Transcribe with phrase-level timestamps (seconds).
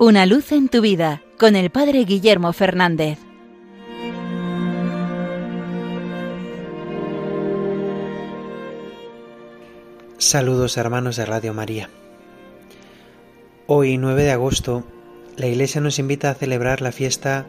[0.00, 3.18] Una luz en tu vida con el Padre Guillermo Fernández.
[10.18, 11.90] Saludos hermanos de Radio María.
[13.66, 14.84] Hoy 9 de agosto
[15.36, 17.46] la Iglesia nos invita a celebrar la fiesta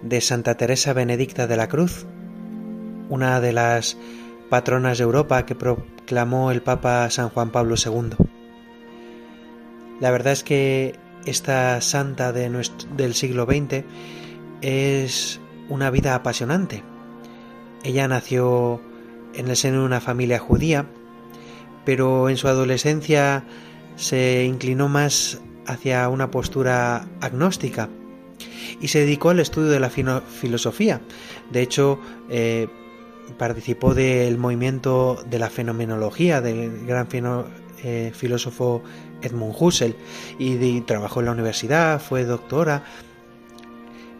[0.00, 2.06] de Santa Teresa Benedicta de la Cruz,
[3.08, 3.98] una de las
[4.48, 8.10] patronas de Europa que proclamó el Papa San Juan Pablo II.
[9.98, 12.50] La verdad es que esta santa de
[12.96, 13.84] del siglo XX
[14.62, 16.82] es una vida apasionante.
[17.82, 18.80] Ella nació
[19.34, 20.86] en el seno de una familia judía,
[21.84, 23.44] pero en su adolescencia
[23.96, 27.88] se inclinó más hacia una postura agnóstica
[28.80, 31.00] y se dedicó al estudio de la filosofía.
[31.50, 32.68] De hecho, eh,
[33.38, 37.08] participó del movimiento de la fenomenología del gran
[37.82, 38.82] eh, filósofo
[39.22, 39.94] Edmund Husserl
[40.38, 42.84] y, trabajó en la universidad, fue doctora.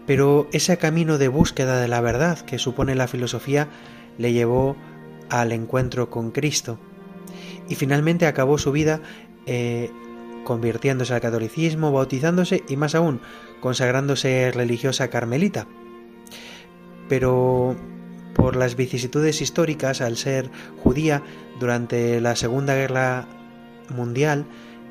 [0.06, 3.68] Pero ese camino de búsqueda de la verdad que supone la filosofía
[4.18, 4.76] le llevó
[5.28, 6.78] al encuentro con Cristo
[7.68, 9.00] y finalmente acabó su vida
[9.46, 9.90] eh,
[10.44, 13.20] convirtiéndose al catolicismo, bautizándose y más aún
[13.60, 15.66] consagrándose religiosa carmelita.
[17.08, 17.76] Pero
[18.34, 20.50] por las vicisitudes históricas, al ser
[20.82, 21.22] judía,
[21.58, 23.26] durante la Segunda Guerra
[23.90, 24.46] Mundial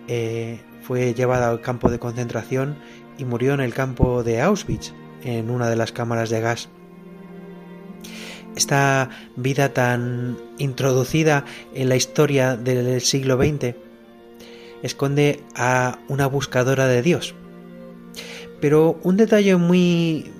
[0.10, 2.76] eh, fue llevada al campo de concentración
[3.20, 4.92] y murió en el campo de Auschwitz,
[5.24, 6.68] en una de las cámaras de gas.
[8.56, 13.76] Esta vida tan introducida en la historia del siglo XX
[14.82, 17.36] esconde a una buscadora de Dios.
[18.60, 20.32] Pero un detalle muy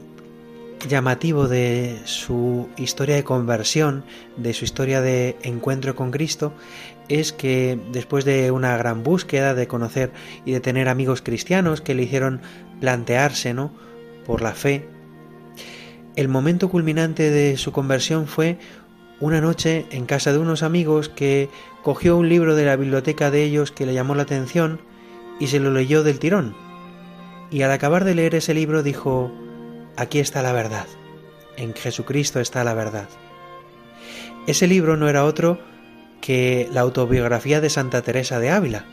[0.88, 4.04] llamativo de su historia de conversión,
[4.36, 6.54] de su historia de encuentro con Cristo,
[7.10, 10.12] es que después de una gran búsqueda de conocer
[10.46, 12.42] y de tener amigos cristianos que le hicieron
[12.80, 13.74] plantearse, ¿no?
[14.26, 14.88] por la fe,
[16.16, 18.60] el momento culminante de su conversión fue
[19.20, 21.50] una noche en casa de unos amigos que
[21.84, 24.82] cogió un libro de la biblioteca de ellos que le llamó la atención
[25.40, 26.56] y se lo leyó del tirón.
[27.52, 29.32] Y al acabar de leer ese libro dijo,
[29.98, 30.86] aquí está la verdad,
[31.58, 33.10] en Jesucristo está la verdad.
[34.46, 35.60] Ese libro no era otro
[36.22, 38.86] que la autobiografía de Santa Teresa de Ávila,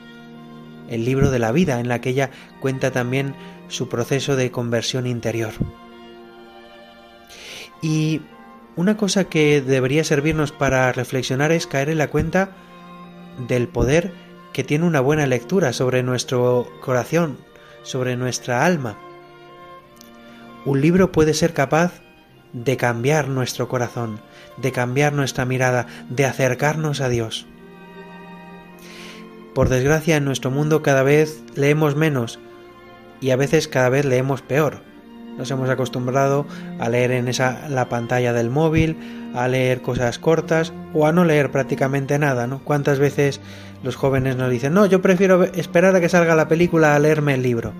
[0.88, 3.34] el libro de la vida en la que ella cuenta también
[3.68, 5.52] su proceso de conversión interior.
[7.82, 8.22] Y
[8.76, 12.50] una cosa que debería servirnos para reflexionar es caer en la cuenta
[13.48, 14.12] del poder
[14.52, 17.38] que tiene una buena lectura sobre nuestro corazón,
[17.82, 18.98] sobre nuestra alma.
[20.64, 22.00] Un libro puede ser capaz
[22.56, 24.18] de cambiar nuestro corazón,
[24.56, 27.46] de cambiar nuestra mirada, de acercarnos a Dios.
[29.54, 32.38] Por desgracia en nuestro mundo cada vez leemos menos
[33.20, 34.80] y a veces cada vez leemos peor.
[35.36, 36.46] Nos hemos acostumbrado
[36.78, 38.96] a leer en esa la pantalla del móvil,
[39.34, 42.64] a leer cosas cortas o a no leer prácticamente nada, ¿no?
[42.64, 43.42] ¿Cuántas veces
[43.82, 47.34] los jóvenes nos dicen, "No, yo prefiero esperar a que salga la película a leerme
[47.34, 47.74] el libro"?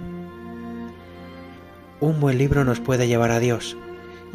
[1.98, 3.76] un buen libro nos puede llevar a Dios.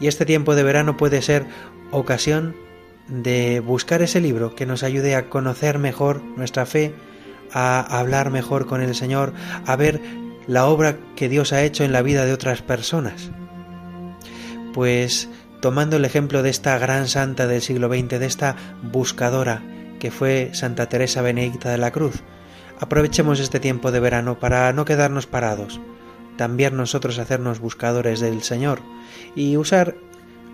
[0.02, 1.46] Y este tiempo de verano puede ser
[1.92, 2.56] ocasión
[3.08, 6.94] de buscar ese libro que nos ayude a conocer mejor nuestra fe,
[7.54, 9.34] a hablar mejor con el Señor,
[9.66, 10.02] a ver
[10.48, 13.30] la obra que Dios ha hecho en la vida de otras personas.
[14.74, 15.30] Pues
[15.62, 19.62] tomando el ejemplo de esta gran santa del siglo XX, de esta buscadora
[20.00, 22.24] que fue Santa Teresa Benedicta de la Cruz,
[22.80, 25.80] aprovechemos este tiempo de verano para no quedarnos parados,
[26.41, 28.79] también nosotros hacernos buscadores del Señor
[29.35, 29.96] y usar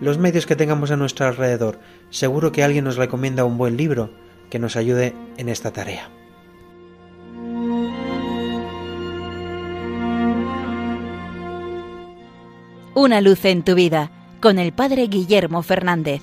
[0.02, 1.78] los medios que tengamos a nuestro alrededor.
[2.10, 4.10] Seguro que alguien nos recomienda un buen libro
[4.50, 6.10] que nos ayude en esta tarea.
[12.94, 14.10] Una luz en tu vida
[14.42, 16.20] con el Padre Guillermo Fernández.